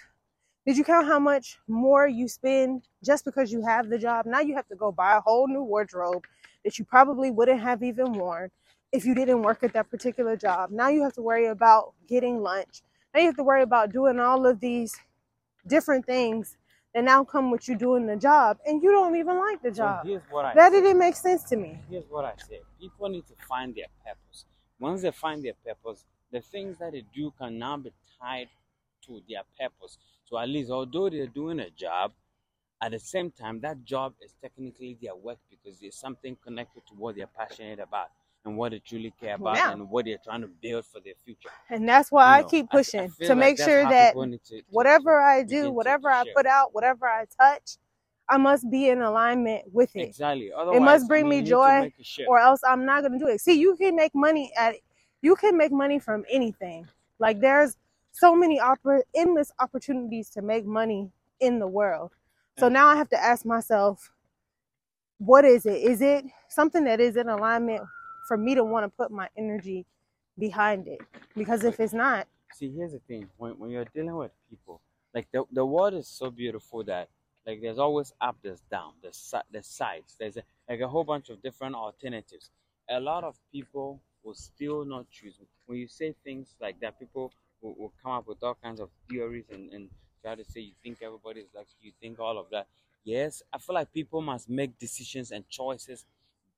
Did 0.65 0.77
you 0.77 0.83
count 0.83 1.07
how 1.07 1.19
much 1.19 1.57
more 1.67 2.07
you 2.07 2.27
spend 2.27 2.83
just 3.03 3.25
because 3.25 3.51
you 3.51 3.61
have 3.63 3.89
the 3.89 3.97
job? 3.97 4.25
Now 4.25 4.41
you 4.41 4.55
have 4.55 4.67
to 4.69 4.75
go 4.75 4.91
buy 4.91 5.17
a 5.17 5.21
whole 5.21 5.47
new 5.47 5.63
wardrobe 5.63 6.25
that 6.65 6.79
you 6.79 6.85
probably 6.85 7.31
wouldn't 7.31 7.61
have 7.61 7.83
even 7.83 8.13
worn 8.13 8.51
if 8.91 9.05
you 9.05 9.15
didn't 9.15 9.41
work 9.43 9.63
at 9.63 9.73
that 9.73 9.89
particular 9.89 10.35
job. 10.37 10.71
Now 10.71 10.89
you 10.89 11.03
have 11.03 11.13
to 11.13 11.21
worry 11.21 11.47
about 11.47 11.93
getting 12.07 12.41
lunch. 12.41 12.81
Now 13.13 13.21
you 13.21 13.27
have 13.27 13.37
to 13.37 13.43
worry 13.43 13.63
about 13.63 13.91
doing 13.93 14.19
all 14.19 14.45
of 14.45 14.59
these 14.59 14.95
different 15.67 16.05
things 16.05 16.57
that 16.93 17.03
now 17.03 17.23
come 17.23 17.51
with 17.51 17.67
you 17.67 17.75
doing 17.75 18.05
the 18.07 18.15
job 18.15 18.57
and 18.65 18.81
you 18.83 18.91
don't 18.91 19.15
even 19.15 19.37
like 19.37 19.61
the 19.61 19.73
So 19.73 19.75
job. 19.77 20.05
here's 20.05 20.23
what 20.29 20.45
I 20.45 20.55
That 20.55 20.69
say. 20.69 20.81
didn't 20.81 20.97
make 20.97 21.15
sense 21.15 21.43
to 21.45 21.55
me. 21.55 21.79
Here's 21.89 22.05
what 22.09 22.25
I 22.25 22.35
say. 22.37 22.61
People 22.79 23.09
need 23.09 23.27
to 23.27 23.35
find 23.47 23.75
their 23.75 23.87
purpose. 24.05 24.45
Once 24.79 25.01
they 25.01 25.11
find 25.11 25.43
their 25.43 25.53
purpose, 25.65 26.05
the 26.31 26.41
things 26.41 26.77
that 26.79 26.91
they 26.93 27.01
do 27.13 27.31
can 27.37 27.57
now 27.59 27.77
be 27.77 27.91
tied 28.19 28.49
to 29.05 29.21
their 29.29 29.43
purpose. 29.59 29.97
So 30.25 30.37
at 30.37 30.49
least, 30.49 30.69
although 30.71 31.09
they're 31.09 31.27
doing 31.27 31.59
a 31.59 31.69
job, 31.69 32.13
at 32.81 32.91
the 32.91 32.99
same 32.99 33.31
time, 33.31 33.59
that 33.61 33.83
job 33.83 34.13
is 34.21 34.33
technically 34.41 34.97
their 35.01 35.15
work 35.15 35.39
because 35.49 35.79
there's 35.79 35.95
something 35.95 36.35
connected 36.37 36.85
to 36.87 36.93
what 36.95 37.15
they're 37.15 37.27
passionate 37.27 37.79
about 37.79 38.09
and 38.49 38.57
what 38.57 38.71
they 38.71 38.79
truly 38.79 39.13
care 39.19 39.35
about 39.35 39.55
Yeah. 39.55 39.71
and 39.71 39.89
what 39.89 40.05
they're 40.05 40.17
trying 40.23 40.41
to 40.41 40.47
build 40.47 40.85
for 40.85 40.99
their 40.99 41.13
future. 41.23 41.49
And 41.69 41.87
that's 41.87 42.11
why 42.11 42.25
You 42.25 42.37
I 42.39 42.41
know, 42.41 42.47
keep 42.47 42.65
I- 42.71 42.77
I 42.77 42.77
pushing 42.79 43.11
to 43.11 43.27
like 43.29 43.37
make 43.37 43.57
sure 43.57 43.83
that 43.83 44.13
to- 44.13 44.37
to- 44.37 44.61
whatever 44.69 45.21
I 45.21 45.43
do, 45.43 45.71
whatever 45.71 46.09
I 46.09 46.25
put 46.35 46.45
out, 46.45 46.73
whatever 46.73 47.07
I 47.07 47.25
touch, 47.39 47.77
I 48.27 48.37
must 48.37 48.69
be 48.69 48.89
in 48.89 49.01
alignment 49.01 49.73
with 49.73 49.95
it. 49.95 50.01
Exactly. 50.09 50.51
Otherwise, 50.51 50.77
It 50.77 50.81
must 50.81 51.07
bring 51.07 51.27
me 51.29 51.41
to 51.41 51.47
joy 51.47 51.81
make 51.81 51.99
a 51.99 52.03
shift. 52.03 52.29
or 52.29 52.37
else 52.39 52.61
I'm 52.63 52.85
not 52.85 53.01
gonna 53.03 53.17
do 53.17 53.27
it. 53.27 53.39
See, 53.41 53.53
you 53.53 53.75
can 53.75 53.95
make 53.95 54.13
money 54.13 54.51
at 54.57 54.75
you 55.21 55.35
can 55.35 55.57
make 55.57 55.71
money 55.71 55.99
from 55.99 56.25
anything. 56.29 56.87
Like 57.19 57.39
there's 57.39 57.75
so 58.11 58.35
many 58.35 58.59
oppor- 58.59 59.03
endless 59.15 59.51
opportunities 59.59 60.29
to 60.31 60.41
make 60.41 60.65
money 60.65 61.11
in 61.39 61.59
the 61.59 61.67
world. 61.67 62.11
So 62.57 62.69
now 62.69 62.87
I 62.87 62.95
have 62.95 63.09
to 63.09 63.21
ask 63.21 63.45
myself, 63.45 64.11
what 65.17 65.43
is 65.45 65.65
it? 65.65 65.81
Is 65.81 66.01
it 66.01 66.25
something 66.49 66.83
that 66.85 66.99
is 66.99 67.15
in 67.17 67.27
alignment 67.29 67.81
for 68.29 68.37
me 68.37 68.55
to 68.55 68.63
want 68.63 68.85
to 68.85 68.89
put 68.89 69.11
my 69.11 69.29
energy 69.37 69.87
behind 70.39 70.87
it. 70.87 71.01
Because 71.35 71.65
if 71.65 71.81
it's 71.81 71.93
not, 71.93 72.27
See, 72.51 72.71
here's 72.71 72.93
the 72.93 72.99
thing: 72.99 73.29
when 73.37 73.57
when 73.59 73.69
you're 73.71 73.85
dealing 73.85 74.15
with 74.15 74.31
people, 74.49 74.81
like 75.13 75.31
the 75.31 75.45
the 75.51 75.65
world 75.65 75.93
is 75.95 76.07
so 76.07 76.31
beautiful 76.31 76.83
that 76.85 77.09
like 77.45 77.61
there's 77.61 77.79
always 77.79 78.13
up, 78.21 78.37
there's 78.43 78.61
down, 78.61 78.95
there's 79.01 79.33
there's 79.51 79.67
sides, 79.67 80.15
there's 80.19 80.37
a, 80.37 80.43
like 80.69 80.79
a 80.81 80.87
whole 80.87 81.03
bunch 81.03 81.29
of 81.29 81.41
different 81.41 81.75
alternatives. 81.75 82.51
A 82.89 82.99
lot 82.99 83.23
of 83.23 83.39
people 83.51 84.01
will 84.23 84.33
still 84.35 84.85
not 84.85 85.09
choose. 85.09 85.39
When 85.67 85.77
you 85.79 85.87
say 85.87 86.13
things 86.23 86.55
like 86.59 86.79
that, 86.81 86.99
people 86.99 87.31
will, 87.61 87.75
will 87.75 87.93
come 88.01 88.11
up 88.13 88.27
with 88.27 88.43
all 88.43 88.55
kinds 88.55 88.79
of 88.79 88.89
theories 89.09 89.49
and 89.49 89.71
and 89.73 89.89
try 90.21 90.35
to 90.35 90.43
say 90.45 90.61
you 90.61 90.73
think 90.83 91.01
everybody 91.01 91.41
is 91.41 91.53
like 91.53 91.67
you 91.81 91.93
think 92.01 92.19
all 92.19 92.37
of 92.37 92.49
that. 92.51 92.67
Yes, 93.03 93.43
I 93.53 93.59
feel 93.59 93.75
like 93.75 93.93
people 93.93 94.21
must 94.21 94.49
make 94.49 94.77
decisions 94.79 95.31
and 95.31 95.47
choices 95.47 96.05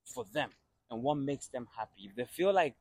for 0.06 0.26
them 0.26 0.52
and 0.92 1.02
what 1.02 1.18
makes 1.18 1.48
them 1.48 1.68
happy. 1.76 2.04
If 2.10 2.16
they 2.16 2.26
feel 2.26 2.54
like 2.54 2.76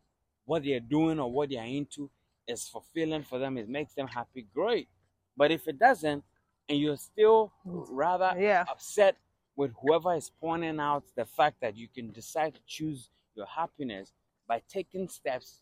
what 0.44 0.64
they're 0.64 0.80
doing 0.80 1.18
or 1.18 1.30
what 1.30 1.48
they're 1.50 1.64
into 1.64 2.10
is 2.46 2.68
fulfilling 2.68 3.22
for 3.22 3.38
them, 3.38 3.56
it 3.56 3.68
makes 3.68 3.94
them 3.94 4.08
happy, 4.08 4.46
great. 4.52 4.88
But 5.36 5.52
if 5.52 5.66
it 5.68 5.78
doesn't, 5.78 6.24
and 6.68 6.78
you're 6.78 6.96
still 6.96 7.52
rather 7.64 8.34
yeah. 8.38 8.64
upset 8.68 9.16
with 9.56 9.72
whoever 9.80 10.14
is 10.14 10.30
pointing 10.40 10.78
out 10.80 11.04
the 11.16 11.24
fact 11.24 11.56
that 11.60 11.76
you 11.76 11.88
can 11.88 12.10
decide 12.10 12.54
to 12.54 12.60
choose 12.66 13.10
your 13.34 13.46
happiness 13.46 14.12
by 14.46 14.62
taking 14.68 15.08
steps, 15.08 15.60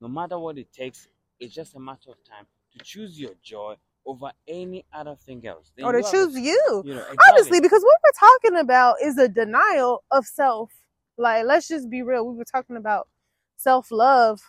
no 0.00 0.08
matter 0.08 0.38
what 0.38 0.58
it 0.58 0.72
takes, 0.72 1.08
it's 1.40 1.54
just 1.54 1.74
a 1.74 1.80
matter 1.80 2.10
of 2.10 2.16
time 2.24 2.46
to 2.72 2.84
choose 2.84 3.18
your 3.18 3.32
joy 3.42 3.74
over 4.06 4.30
any 4.46 4.84
other 4.92 5.16
thing 5.24 5.46
else. 5.46 5.72
Then 5.76 5.86
Or 5.86 5.92
to 5.92 5.98
you 5.98 6.04
have 6.04 6.14
a- 6.14 6.16
choose 6.16 6.38
you. 6.38 6.82
you 6.84 6.94
know, 6.94 7.04
Honestly, 7.30 7.60
because 7.60 7.82
what 7.82 7.96
we're 8.04 8.28
talking 8.28 8.56
about 8.60 8.96
is 9.02 9.18
a 9.18 9.28
denial 9.28 10.04
of 10.10 10.26
self. 10.26 10.70
Like, 11.16 11.44
let's 11.46 11.68
just 11.68 11.90
be 11.90 12.02
real. 12.02 12.26
We 12.26 12.36
were 12.36 12.44
talking 12.44 12.76
about 12.76 13.08
self 13.56 13.90
love 13.90 14.40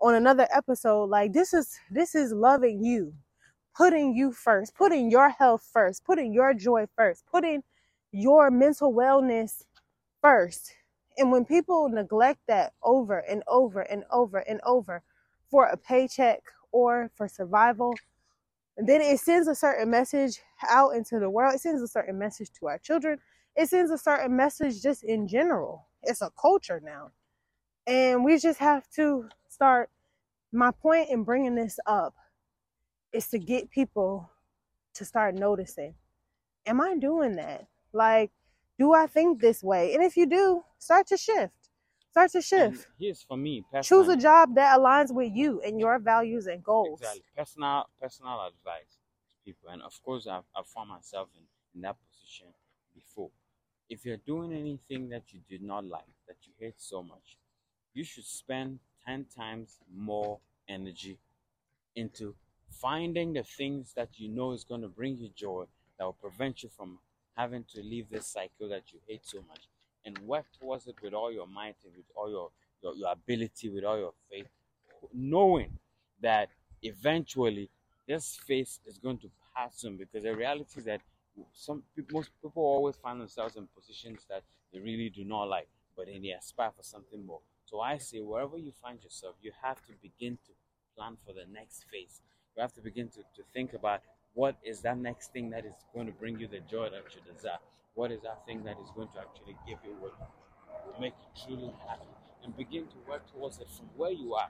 on 0.00 0.14
another 0.14 0.48
episode. 0.54 1.06
Like, 1.06 1.32
this 1.32 1.52
is 1.52 1.78
this 1.90 2.14
is 2.14 2.32
loving 2.32 2.84
you, 2.84 3.14
putting 3.76 4.14
you 4.14 4.32
first, 4.32 4.74
putting 4.74 5.10
your 5.10 5.30
health 5.30 5.68
first, 5.72 6.04
putting 6.04 6.32
your 6.32 6.54
joy 6.54 6.86
first, 6.96 7.24
putting 7.30 7.62
your 8.12 8.50
mental 8.50 8.92
wellness 8.92 9.64
first. 10.20 10.72
And 11.18 11.30
when 11.32 11.44
people 11.44 11.88
neglect 11.88 12.40
that 12.48 12.72
over 12.82 13.18
and 13.18 13.42
over 13.48 13.80
and 13.82 14.04
over 14.10 14.38
and 14.38 14.60
over 14.64 15.02
for 15.50 15.66
a 15.66 15.76
paycheck 15.76 16.40
or 16.72 17.10
for 17.16 17.28
survival, 17.28 17.94
then 18.76 19.00
it 19.02 19.20
sends 19.20 19.48
a 19.48 19.54
certain 19.54 19.90
message 19.90 20.40
out 20.68 20.96
into 20.96 21.18
the 21.18 21.28
world. 21.28 21.54
It 21.54 21.60
sends 21.60 21.82
a 21.82 21.88
certain 21.88 22.18
message 22.18 22.50
to 22.60 22.68
our 22.68 22.78
children. 22.78 23.18
It 23.56 23.68
sends 23.68 23.90
a 23.90 23.98
certain 23.98 24.34
message 24.36 24.82
just 24.82 25.04
in 25.04 25.28
general. 25.28 25.86
It's 26.02 26.22
a 26.22 26.30
culture 26.40 26.80
now. 26.82 27.10
And 27.86 28.24
we 28.24 28.38
just 28.38 28.58
have 28.60 28.88
to 28.96 29.28
start. 29.48 29.90
My 30.52 30.70
point 30.70 31.10
in 31.10 31.24
bringing 31.24 31.54
this 31.54 31.78
up 31.86 32.14
is 33.12 33.28
to 33.28 33.38
get 33.38 33.70
people 33.70 34.30
to 34.94 35.04
start 35.04 35.34
noticing. 35.34 35.94
Am 36.66 36.80
I 36.80 36.96
doing 36.96 37.36
that? 37.36 37.66
Like, 37.92 38.30
do 38.78 38.94
I 38.94 39.06
think 39.06 39.40
this 39.40 39.62
way? 39.62 39.94
And 39.94 40.02
if 40.02 40.16
you 40.16 40.26
do, 40.26 40.62
start 40.78 41.06
to 41.08 41.16
shift. 41.16 41.52
Start 42.10 42.30
to 42.32 42.38
And 42.38 42.44
shift. 42.44 42.88
here's 42.98 43.22
for 43.22 43.36
me 43.38 43.64
Choose 43.82 44.08
a 44.08 44.16
job 44.16 44.54
that 44.56 44.78
aligns 44.78 45.12
with 45.14 45.32
you 45.34 45.62
and 45.62 45.80
your 45.80 45.98
values 45.98 46.46
and 46.46 46.62
goals. 46.62 47.00
Exactly. 47.00 47.22
Personal 47.36 47.86
personal 48.00 48.46
advice 48.46 48.98
to 49.30 49.34
people. 49.44 49.70
And 49.70 49.80
of 49.82 49.98
course 50.02 50.26
I've, 50.26 50.44
I've 50.54 50.66
found 50.66 50.90
myself 50.90 51.28
in, 51.34 51.44
in 51.74 51.80
that 51.82 51.96
position 52.10 52.48
before. 52.94 53.30
If 53.92 54.06
you're 54.06 54.24
doing 54.26 54.54
anything 54.54 55.10
that 55.10 55.24
you 55.32 55.40
did 55.50 55.62
not 55.62 55.84
like, 55.84 56.14
that 56.26 56.36
you 56.46 56.52
hate 56.58 56.76
so 56.78 57.02
much, 57.02 57.36
you 57.92 58.04
should 58.04 58.24
spend 58.24 58.78
ten 59.06 59.26
times 59.36 59.76
more 59.94 60.38
energy 60.66 61.18
into 61.94 62.34
finding 62.70 63.34
the 63.34 63.42
things 63.42 63.92
that 63.94 64.08
you 64.16 64.28
know 64.30 64.52
is 64.52 64.64
going 64.64 64.80
to 64.80 64.88
bring 64.88 65.18
you 65.18 65.28
joy 65.36 65.64
that 65.98 66.04
will 66.04 66.14
prevent 66.14 66.62
you 66.62 66.70
from 66.74 67.00
having 67.36 67.64
to 67.74 67.82
leave 67.82 68.08
this 68.08 68.26
cycle 68.26 68.66
that 68.70 68.84
you 68.92 68.98
hate 69.06 69.26
so 69.26 69.44
much. 69.46 69.68
And 70.06 70.18
work 70.20 70.46
towards 70.58 70.86
it 70.86 70.96
with 71.02 71.12
all 71.12 71.30
your 71.30 71.46
might 71.46 71.76
and 71.84 71.94
with 71.94 72.06
all 72.16 72.30
your, 72.30 72.48
your, 72.82 72.94
your 72.94 73.12
ability, 73.12 73.68
with 73.68 73.84
all 73.84 73.98
your 73.98 74.14
faith, 74.30 74.48
knowing 75.12 75.70
that 76.22 76.48
eventually 76.82 77.68
this 78.08 78.38
phase 78.46 78.80
is 78.86 78.96
going 78.96 79.18
to 79.18 79.30
pass 79.54 79.80
soon 79.80 79.98
because 79.98 80.22
the 80.22 80.34
reality 80.34 80.78
is 80.78 80.84
that 80.86 81.02
some 81.52 81.82
most 82.10 82.30
people 82.42 82.62
always 82.62 82.96
find 82.96 83.20
themselves 83.20 83.56
in 83.56 83.66
positions 83.74 84.26
that 84.28 84.42
they 84.72 84.80
really 84.80 85.10
do 85.10 85.24
not 85.24 85.44
like, 85.44 85.68
but 85.96 86.06
then 86.06 86.22
they 86.22 86.30
aspire 86.30 86.70
for 86.76 86.82
something 86.82 87.24
more. 87.24 87.40
So 87.64 87.80
I 87.80 87.98
say, 87.98 88.20
wherever 88.20 88.58
you 88.58 88.72
find 88.82 89.02
yourself, 89.02 89.36
you 89.42 89.52
have 89.62 89.76
to 89.86 89.92
begin 90.02 90.38
to 90.46 90.52
plan 90.96 91.16
for 91.24 91.32
the 91.32 91.44
next 91.52 91.84
phase. 91.90 92.20
You 92.56 92.62
have 92.62 92.72
to 92.74 92.80
begin 92.80 93.08
to, 93.08 93.20
to 93.20 93.42
think 93.54 93.72
about 93.72 94.02
what 94.34 94.56
is 94.62 94.80
that 94.82 94.98
next 94.98 95.32
thing 95.32 95.50
that 95.50 95.64
is 95.64 95.74
going 95.94 96.06
to 96.06 96.12
bring 96.12 96.38
you 96.38 96.48
the 96.48 96.60
joy 96.60 96.88
that 96.90 97.04
you 97.14 97.20
desire. 97.32 97.58
What 97.94 98.10
is 98.10 98.22
that 98.22 98.44
thing 98.46 98.64
that 98.64 98.76
is 98.82 98.90
going 98.94 99.08
to 99.08 99.20
actually 99.20 99.56
give 99.66 99.78
you 99.84 99.94
what 100.00 100.12
will 100.86 101.00
make 101.00 101.14
you 101.20 101.44
truly 101.46 101.72
happy? 101.88 102.08
And 102.44 102.56
begin 102.56 102.86
to 102.86 102.96
work 103.08 103.30
towards 103.30 103.58
it 103.60 103.68
from 103.76 103.86
where 103.96 104.10
you 104.10 104.34
are. 104.34 104.48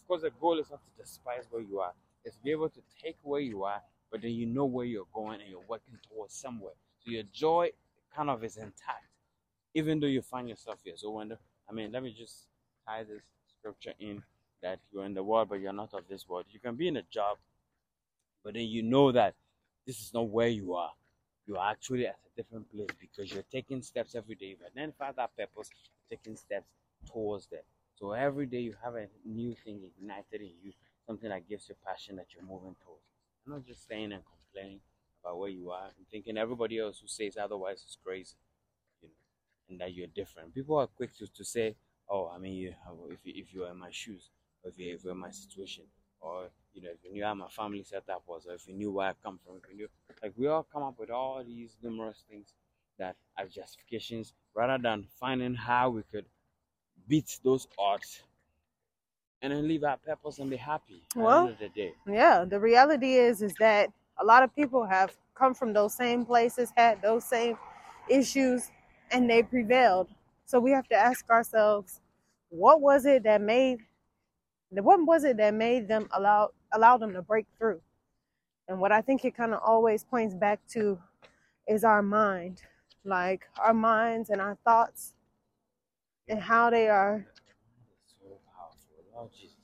Of 0.00 0.08
course, 0.08 0.22
the 0.22 0.30
goal 0.30 0.58
is 0.58 0.70
not 0.70 0.80
to 0.82 1.02
despise 1.02 1.44
where 1.50 1.62
you 1.62 1.80
are, 1.80 1.92
it's 2.24 2.36
to 2.36 2.42
be 2.42 2.52
able 2.52 2.70
to 2.70 2.80
take 3.02 3.16
where 3.22 3.40
you 3.40 3.64
are, 3.64 3.82
but 4.14 4.22
then 4.22 4.30
you 4.30 4.46
know 4.46 4.64
where 4.64 4.86
you're 4.86 5.08
going 5.12 5.40
and 5.40 5.50
you're 5.50 5.66
working 5.68 5.98
towards 6.08 6.32
somewhere. 6.32 6.74
So 7.00 7.10
your 7.10 7.24
joy 7.32 7.70
kind 8.14 8.30
of 8.30 8.44
is 8.44 8.56
intact, 8.56 9.08
even 9.74 9.98
though 9.98 10.06
you 10.06 10.22
find 10.22 10.48
yourself 10.48 10.78
here. 10.84 10.94
So 10.94 11.10
when 11.10 11.30
the, 11.30 11.38
I 11.68 11.72
mean, 11.72 11.90
let 11.90 12.00
me 12.04 12.14
just 12.16 12.46
tie 12.86 13.02
this 13.02 13.22
scripture 13.58 13.92
in 13.98 14.22
that 14.62 14.78
you're 14.92 15.04
in 15.04 15.14
the 15.14 15.24
world, 15.24 15.48
but 15.48 15.58
you're 15.58 15.72
not 15.72 15.94
of 15.94 16.06
this 16.08 16.28
world. 16.28 16.44
You 16.48 16.60
can 16.60 16.76
be 16.76 16.86
in 16.86 16.96
a 16.96 17.02
job, 17.10 17.38
but 18.44 18.54
then 18.54 18.66
you 18.66 18.84
know 18.84 19.10
that 19.10 19.34
this 19.84 19.98
is 19.98 20.14
not 20.14 20.28
where 20.28 20.46
you 20.46 20.74
are. 20.74 20.92
You 21.48 21.56
are 21.56 21.72
actually 21.72 22.06
at 22.06 22.14
a 22.14 22.40
different 22.40 22.70
place 22.70 22.86
because 23.00 23.32
you're 23.32 23.42
taking 23.50 23.82
steps 23.82 24.14
every 24.14 24.36
day. 24.36 24.46
You've 24.46 24.70
identified 24.76 25.16
that 25.16 25.36
purpose, 25.36 25.70
taking 26.08 26.36
steps 26.36 26.68
towards 27.12 27.48
that. 27.48 27.64
So 27.96 28.12
every 28.12 28.46
day 28.46 28.60
you 28.60 28.76
have 28.80 28.94
a 28.94 29.08
new 29.24 29.56
thing 29.64 29.80
ignited 29.82 30.40
in 30.40 30.52
you, 30.62 30.72
something 31.04 31.30
that 31.30 31.48
gives 31.48 31.68
you 31.68 31.74
passion 31.84 32.14
that 32.14 32.26
you're 32.32 32.44
moving 32.44 32.76
towards. 32.84 33.13
You're 33.46 33.56
not 33.56 33.66
just 33.66 33.82
staying 33.84 34.12
and 34.12 34.22
complaining 34.24 34.80
about 35.22 35.38
where 35.38 35.50
you 35.50 35.70
are 35.70 35.88
and 35.96 36.06
thinking 36.10 36.36
everybody 36.38 36.78
else 36.78 37.00
who 37.00 37.06
says 37.08 37.36
otherwise 37.36 37.78
is 37.84 37.98
crazy, 38.04 38.36
you 39.02 39.08
know, 39.08 39.14
and 39.68 39.80
that 39.80 39.94
you're 39.94 40.06
different. 40.08 40.54
People 40.54 40.76
are 40.76 40.86
quick 40.86 41.16
to, 41.18 41.26
to 41.26 41.44
say, 41.44 41.76
"Oh, 42.08 42.30
I 42.34 42.38
mean, 42.38 42.54
you, 42.54 42.74
if 43.10 43.18
you, 43.24 43.32
if 43.36 43.54
you 43.54 43.64
are 43.64 43.70
in 43.70 43.78
my 43.78 43.90
shoes, 43.90 44.30
or 44.62 44.70
if 44.70 44.78
you 44.78 44.98
you're 45.02 45.12
in 45.12 45.18
my 45.18 45.30
situation, 45.30 45.84
or 46.20 46.48
you 46.72 46.82
know, 46.82 46.90
if 46.90 47.04
you 47.04 47.12
knew 47.12 47.24
how 47.24 47.34
my 47.34 47.48
family 47.48 47.82
setup 47.82 48.22
was, 48.26 48.46
or 48.46 48.54
if 48.54 48.66
you 48.66 48.74
knew 48.74 48.92
where 48.92 49.08
I 49.08 49.12
come 49.22 49.38
from, 49.44 49.56
if 49.56 49.70
you 49.70 49.76
knew, 49.76 49.88
like 50.22 50.32
we 50.36 50.46
all 50.46 50.62
come 50.64 50.82
up 50.82 50.98
with 50.98 51.10
all 51.10 51.42
these 51.44 51.76
numerous 51.82 52.24
things 52.28 52.54
that 52.98 53.16
as 53.38 53.52
justifications, 53.52 54.32
rather 54.54 54.82
than 54.82 55.06
finding 55.20 55.54
how 55.54 55.90
we 55.90 56.02
could 56.02 56.26
beat 57.08 57.38
those 57.44 57.68
odds 57.78 58.22
and 59.42 59.52
then 59.52 59.68
leave 59.68 59.84
our 59.84 59.98
purpose 59.98 60.38
and 60.38 60.50
be 60.50 60.56
happy 60.56 61.02
at 61.18 61.22
Well, 61.22 61.40
the 61.42 61.46
end 61.48 61.54
of 61.54 61.58
the 61.58 61.68
day. 61.70 61.94
yeah 62.06 62.44
the 62.44 62.60
reality 62.60 63.14
is 63.16 63.42
is 63.42 63.54
that 63.56 63.90
a 64.18 64.24
lot 64.24 64.42
of 64.42 64.54
people 64.54 64.84
have 64.84 65.16
come 65.34 65.54
from 65.54 65.72
those 65.72 65.94
same 65.94 66.24
places 66.26 66.72
had 66.76 67.02
those 67.02 67.24
same 67.24 67.58
issues 68.10 68.70
and 69.10 69.28
they 69.30 69.42
prevailed 69.42 70.08
so 70.46 70.60
we 70.60 70.70
have 70.72 70.88
to 70.88 70.94
ask 70.96 71.28
ourselves 71.30 72.00
what 72.50 72.80
was 72.80 73.06
it 73.06 73.22
that 73.24 73.40
made 73.40 73.78
what 74.70 75.00
was 75.06 75.24
it 75.24 75.36
that 75.38 75.54
made 75.54 75.88
them 75.88 76.08
allow 76.12 76.50
allow 76.72 76.96
them 76.98 77.12
to 77.12 77.22
break 77.22 77.46
through 77.58 77.80
and 78.68 78.80
what 78.80 78.92
i 78.92 79.00
think 79.00 79.24
it 79.24 79.36
kind 79.36 79.54
of 79.54 79.60
always 79.64 80.04
points 80.04 80.34
back 80.34 80.60
to 80.68 80.98
is 81.68 81.84
our 81.84 82.02
mind 82.02 82.62
like 83.04 83.44
our 83.58 83.74
minds 83.74 84.30
and 84.30 84.40
our 84.40 84.56
thoughts 84.64 85.14
and 86.28 86.40
how 86.40 86.70
they 86.70 86.88
are 86.88 87.26
It's 87.26 87.33
so 87.33 87.33
powerful, 87.33 87.33
Lord 89.14 89.30
Jesus. 89.40 89.56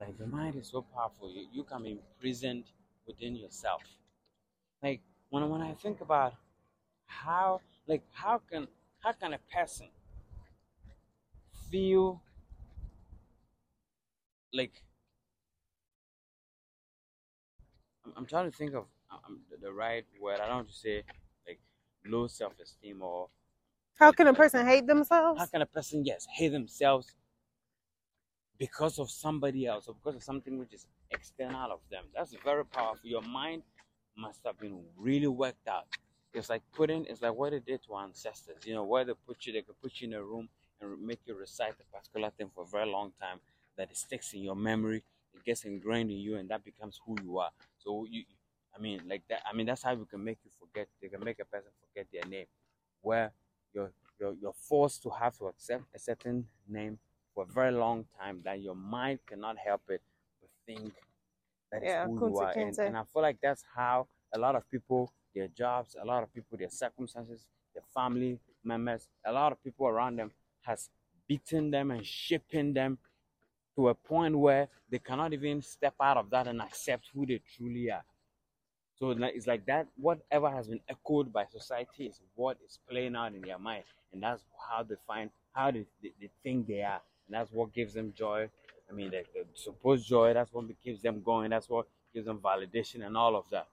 Like 0.00 0.18
the 0.18 0.26
mind 0.26 0.56
is 0.56 0.68
so 0.68 0.82
powerful. 0.82 1.30
You, 1.32 1.46
you 1.52 1.64
can 1.64 1.82
be 1.82 1.92
imprisoned 1.92 2.64
within 3.06 3.36
yourself. 3.36 3.82
Like 4.82 5.00
when 5.30 5.48
when 5.48 5.62
I 5.62 5.74
think 5.74 6.00
about 6.00 6.34
how 7.06 7.60
like 7.86 8.02
how 8.12 8.40
can 8.50 8.68
how 9.00 9.12
can 9.12 9.34
a 9.34 9.38
person 9.54 9.88
feel 11.70 12.22
like 14.52 14.82
I'm, 18.04 18.12
I'm 18.16 18.26
trying 18.26 18.50
to 18.50 18.56
think 18.56 18.74
of 18.74 18.86
um, 19.10 19.40
the, 19.50 19.56
the 19.56 19.72
right 19.72 20.04
word. 20.20 20.40
I 20.40 20.46
don't 20.46 20.56
want 20.56 20.68
to 20.68 20.74
say 20.74 21.04
like 21.46 21.60
low 22.06 22.26
self 22.26 22.54
esteem 22.60 23.02
or 23.02 23.28
how 23.96 24.12
can 24.12 24.26
a 24.26 24.34
person 24.34 24.66
hate 24.66 24.86
themselves 24.86 25.40
how 25.40 25.46
can 25.46 25.62
a 25.62 25.66
person 25.66 26.04
yes 26.04 26.26
hate 26.32 26.48
themselves 26.50 27.14
because 28.58 28.98
of 28.98 29.10
somebody 29.10 29.66
else 29.66 29.88
or 29.88 29.94
because 29.94 30.16
of 30.16 30.22
something 30.22 30.58
which 30.58 30.72
is 30.72 30.86
external 31.10 31.72
of 31.72 31.80
them 31.90 32.04
that's 32.14 32.34
very 32.44 32.64
powerful 32.64 33.08
your 33.08 33.22
mind 33.22 33.62
must 34.16 34.40
have 34.44 34.58
been 34.58 34.82
really 34.96 35.26
worked 35.26 35.66
out 35.68 35.86
it's 36.34 36.48
like 36.48 36.62
putting 36.72 37.04
it's 37.06 37.22
like 37.22 37.34
what 37.34 37.50
they 37.50 37.60
did 37.60 37.82
to 37.82 37.94
ancestors 37.96 38.64
you 38.64 38.74
know 38.74 38.84
where 38.84 39.04
they 39.04 39.12
put 39.26 39.44
you 39.46 39.52
they 39.52 39.62
could 39.62 39.80
put 39.80 40.00
you 40.00 40.08
in 40.08 40.14
a 40.14 40.22
room 40.22 40.48
and 40.82 41.00
make 41.00 41.20
you 41.26 41.34
recite 41.34 41.74
a 41.80 41.96
particular 41.96 42.30
thing 42.30 42.50
for 42.54 42.64
a 42.64 42.66
very 42.66 42.86
long 42.86 43.12
time 43.20 43.38
that 43.76 43.90
it 43.90 43.96
sticks 43.96 44.32
in 44.34 44.40
your 44.40 44.56
memory. 44.56 45.02
It 45.34 45.44
gets 45.44 45.64
ingrained 45.64 46.10
in 46.10 46.18
you, 46.18 46.36
and 46.36 46.48
that 46.50 46.64
becomes 46.64 47.00
who 47.06 47.16
you 47.22 47.38
are. 47.38 47.50
So 47.78 48.06
you, 48.08 48.24
I 48.76 48.80
mean, 48.80 49.02
like 49.08 49.22
that. 49.28 49.42
I 49.50 49.54
mean, 49.54 49.66
that's 49.66 49.82
how 49.82 49.94
we 49.94 50.04
can 50.04 50.22
make 50.22 50.38
you 50.44 50.50
forget. 50.58 50.88
They 51.00 51.08
can 51.08 51.24
make 51.24 51.38
a 51.40 51.44
person 51.44 51.70
forget 51.80 52.06
their 52.12 52.28
name, 52.28 52.46
where 53.00 53.32
you're 53.72 53.92
you're, 54.20 54.34
you're 54.40 54.52
forced 54.52 55.02
to 55.04 55.10
have 55.10 55.36
to 55.38 55.46
accept 55.46 55.84
a 55.94 55.98
certain 55.98 56.46
name 56.68 56.98
for 57.34 57.44
a 57.44 57.52
very 57.52 57.72
long 57.72 58.04
time 58.20 58.40
that 58.44 58.60
your 58.60 58.74
mind 58.74 59.18
cannot 59.26 59.56
help 59.58 59.82
it 59.88 60.02
but 60.40 60.50
think 60.66 60.92
that 61.70 61.82
Yeah, 61.82 62.06
who 62.06 62.28
you 62.28 62.38
are. 62.38 62.52
And, 62.52 62.78
and 62.78 62.96
I 62.96 63.04
feel 63.04 63.22
like 63.22 63.38
that's 63.42 63.64
how 63.74 64.06
a 64.34 64.38
lot 64.38 64.54
of 64.54 64.68
people, 64.70 65.12
their 65.34 65.48
jobs, 65.48 65.96
a 66.00 66.04
lot 66.04 66.22
of 66.22 66.32
people, 66.32 66.58
their 66.58 66.70
circumstances, 66.70 67.46
their 67.74 67.84
family 67.94 68.38
members, 68.64 69.08
a 69.24 69.32
lot 69.32 69.52
of 69.52 69.62
people 69.62 69.86
around 69.86 70.16
them 70.16 70.30
has 70.62 70.90
beaten 71.26 71.70
them 71.70 71.90
and 71.90 72.04
shaping 72.04 72.72
them 72.74 72.98
to 73.74 73.88
a 73.88 73.94
point 73.94 74.38
where 74.38 74.68
they 74.90 74.98
cannot 74.98 75.32
even 75.32 75.62
step 75.62 75.94
out 76.00 76.18
of 76.18 76.28
that 76.30 76.46
and 76.46 76.60
accept 76.60 77.08
who 77.14 77.24
they 77.24 77.40
truly 77.56 77.90
are. 77.90 78.04
So 78.94 79.10
it's 79.10 79.46
like- 79.46 79.66
that. 79.66 79.88
Whatever 79.96 80.50
has 80.50 80.68
been 80.68 80.80
echoed 80.88 81.32
by 81.32 81.46
society 81.46 82.06
is 82.06 82.20
what 82.34 82.58
is 82.64 82.78
playing 82.88 83.16
out 83.16 83.34
in 83.34 83.40
their 83.40 83.58
mind, 83.58 83.84
and 84.12 84.22
that's 84.22 84.44
how 84.70 84.82
they 84.82 84.94
find 85.06 85.30
how 85.52 85.70
they, 85.70 85.86
they, 86.02 86.12
they 86.20 86.30
think 86.42 86.66
they 86.66 86.82
are, 86.82 87.00
that's 87.34 87.50
what 87.52 87.72
gives 87.72 87.94
them 87.94 88.12
joy. 88.12 88.50
I 88.88 88.92
mean, 88.92 89.10
the, 89.10 89.24
the 89.34 89.46
supposed 89.54 90.06
joy. 90.06 90.34
That's 90.34 90.52
what 90.52 90.66
keeps 90.82 91.02
them 91.02 91.22
going. 91.22 91.50
That's 91.50 91.68
what 91.68 91.86
gives 92.14 92.26
them 92.26 92.40
validation 92.40 93.04
and 93.06 93.16
all 93.16 93.36
of 93.36 93.46
that. 93.50 93.68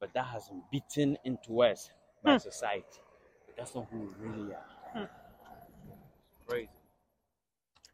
But 0.00 0.12
that 0.14 0.26
has 0.26 0.48
been 0.48 0.62
beaten 0.70 1.18
into 1.24 1.62
us 1.62 1.90
by 2.22 2.32
Hmm. 2.32 2.38
society. 2.38 3.00
But 3.46 3.56
that's 3.56 3.74
not 3.74 3.88
who 3.90 3.98
we 4.00 4.28
really 4.28 4.54
are. 4.54 4.66
Hmm. 4.94 5.04
Crazy, 6.46 6.70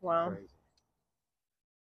Wow. 0.00 0.30
crazy. 0.30 0.48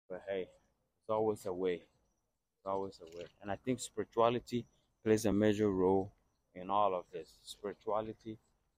But 0.08 0.22
hey, 0.28 0.42
it's 0.42 1.10
always 1.10 1.46
a 1.46 1.52
way. 1.52 1.74
It's 1.74 2.66
always 2.66 3.00
a 3.00 3.06
way. 3.06 3.26
And 3.42 3.50
I 3.50 3.56
think 3.56 3.80
spirituality 3.80 4.66
plays 5.04 5.26
a 5.26 5.32
major 5.32 5.70
role 5.70 6.12
in 6.54 6.70
all 6.70 6.94
of 6.94 7.06
this. 7.12 7.38
Spirituality 7.44 8.32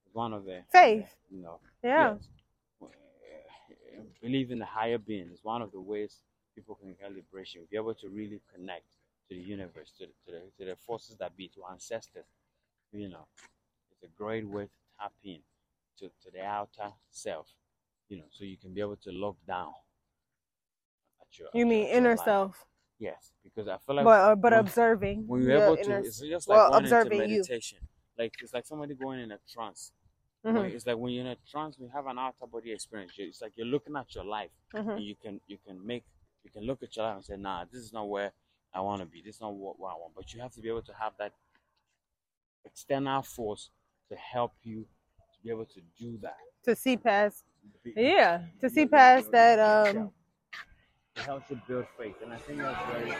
is 0.06 0.14
one 0.14 0.32
of 0.34 0.44
the 0.44 0.64
Faith. 0.70 1.16
You 1.30 1.42
know. 1.42 1.60
Yeah. 1.82 2.14
yes. 2.14 2.28
Believe 4.22 4.50
in 4.50 4.58
the 4.58 4.66
higher 4.66 4.98
being 4.98 5.30
is 5.32 5.40
one 5.42 5.62
of 5.62 5.72
the 5.72 5.80
ways 5.80 6.16
people 6.54 6.74
can 6.74 6.94
get 7.00 7.12
liberation. 7.14 7.62
Be 7.70 7.76
able 7.76 7.94
to 7.94 8.08
really 8.08 8.40
connect 8.54 8.84
to 9.28 9.34
the 9.34 9.40
universe, 9.40 9.92
to 9.98 10.06
the, 10.06 10.12
to 10.32 10.38
the, 10.58 10.64
to 10.64 10.70
the 10.70 10.76
forces 10.76 11.16
that 11.16 11.36
be, 11.36 11.48
to 11.48 11.62
ancestors. 11.70 12.26
You 12.92 13.08
know, 13.08 13.26
it's 13.92 14.02
a 14.02 14.08
great 14.18 14.46
way 14.46 14.64
to 14.64 14.70
tap 14.98 15.12
in 15.24 15.38
to, 15.98 16.06
to 16.06 16.30
the 16.32 16.42
outer 16.44 16.92
self. 17.10 17.46
You 18.08 18.18
know, 18.18 18.24
so 18.30 18.44
you 18.44 18.56
can 18.56 18.74
be 18.74 18.80
able 18.80 18.96
to 18.96 19.10
look 19.10 19.36
down. 19.46 19.72
At 21.20 21.38
your, 21.38 21.48
You 21.54 21.66
mean 21.66 21.80
your- 21.80 21.86
at 21.86 21.90
your 21.90 21.98
inner 21.98 22.16
life. 22.16 22.24
self, 22.24 22.66
Yes, 22.98 23.32
because 23.42 23.66
I 23.68 23.78
feel 23.78 23.96
like 23.96 24.04
but 24.04 24.20
uh, 24.20 24.34
but 24.34 24.52
when- 24.52 24.60
observing. 24.60 25.24
when 25.26 25.42
you're 25.42 25.62
able 25.62 25.76
to, 25.76 25.82
inner- 25.82 25.98
it's 26.00 26.18
just 26.20 26.48
like 26.48 26.56
well, 26.56 26.70
going 26.70 26.84
observing 26.84 27.20
into 27.20 27.30
you. 27.32 27.38
meditation. 27.38 27.78
Like 28.18 28.34
it's 28.42 28.52
like 28.52 28.66
somebody 28.66 28.94
going 28.94 29.20
in 29.20 29.30
a 29.32 29.38
trance. 29.50 29.92
Mhm, 30.44 30.72
It's 30.74 30.86
like 30.86 30.96
when 30.96 31.12
you're 31.12 31.24
in 31.26 31.30
a 31.32 31.36
trance, 31.50 31.78
we 31.78 31.88
have 31.88 32.06
an 32.06 32.18
outer 32.18 32.46
body 32.46 32.72
experience. 32.72 33.12
It's 33.18 33.42
like 33.42 33.52
you're 33.56 33.66
looking 33.66 33.94
at 33.96 34.14
your 34.14 34.24
life, 34.24 34.50
mhm. 34.72 34.96
and 34.96 35.04
you 35.04 35.14
can 35.14 35.40
you 35.46 35.58
can 35.58 35.84
make 35.86 36.04
you 36.44 36.50
can 36.50 36.62
look 36.64 36.82
at 36.82 36.96
your 36.96 37.04
life 37.06 37.16
and 37.16 37.24
say, 37.24 37.36
"Nah, 37.36 37.64
this 37.66 37.82
is 37.82 37.92
not 37.92 38.08
where 38.08 38.32
I 38.72 38.80
want 38.80 39.00
to 39.00 39.06
be. 39.06 39.20
This 39.20 39.36
is 39.36 39.40
not 39.42 39.52
what, 39.54 39.78
what 39.78 39.92
I 39.92 39.96
want." 39.96 40.14
But 40.14 40.32
you 40.32 40.40
have 40.40 40.52
to 40.54 40.60
be 40.60 40.68
able 40.68 40.82
to 40.82 40.94
have 40.94 41.12
that 41.18 41.34
external 42.64 43.22
force 43.22 43.70
to 44.08 44.16
help 44.16 44.52
you 44.62 44.86
to 45.34 45.38
be 45.42 45.50
able 45.50 45.66
to 45.66 45.80
do 45.98 46.18
that. 46.22 46.38
To 46.64 46.74
see 46.74 46.96
past. 46.96 47.44
Yeah. 47.84 48.42
To 48.60 48.70
see 48.70 48.86
past 48.86 49.30
that. 49.30 49.58
Um. 49.58 50.12
it 51.16 51.22
helps 51.22 51.50
you 51.50 51.60
build 51.68 51.86
faith, 51.98 52.16
and 52.22 52.32
I 52.32 52.38
think 52.38 52.58
that's 52.58 52.92
very 52.92 53.14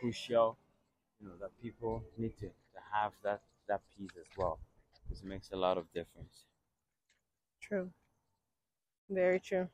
crucial. 0.00 0.58
You 1.20 1.28
know 1.28 1.34
that 1.40 1.50
people 1.62 2.02
need 2.16 2.36
to, 2.38 2.46
to 2.46 2.80
have 2.92 3.12
that 3.22 3.40
that 3.68 3.80
piece 3.96 4.10
as 4.18 4.26
well, 4.36 4.58
because 5.02 5.22
it 5.22 5.26
makes 5.28 5.50
a 5.52 5.56
lot 5.56 5.78
of 5.78 5.86
difference. 5.92 6.44
True. 7.68 7.92
Very 9.10 9.38
true. 9.40 9.68